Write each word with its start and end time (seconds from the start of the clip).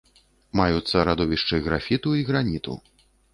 Маюцца 0.59 1.03
радовішчы 1.09 1.59
графіту 1.67 2.15
і 2.21 2.25
граніту. 2.31 2.77